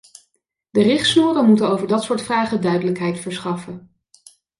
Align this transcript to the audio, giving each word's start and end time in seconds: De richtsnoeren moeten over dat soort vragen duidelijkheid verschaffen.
De 0.71 0.81
richtsnoeren 0.81 1.45
moeten 1.45 1.69
over 1.69 1.87
dat 1.87 2.03
soort 2.03 2.21
vragen 2.21 2.61
duidelijkheid 2.61 3.19
verschaffen. 3.19 3.91